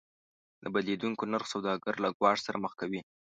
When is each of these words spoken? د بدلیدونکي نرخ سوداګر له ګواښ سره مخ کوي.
د 0.61 0.63
بدلیدونکي 0.73 1.23
نرخ 1.31 1.45
سوداګر 1.53 1.93
له 2.03 2.09
ګواښ 2.17 2.37
سره 2.45 2.61
مخ 2.63 2.73
کوي. 2.81 3.01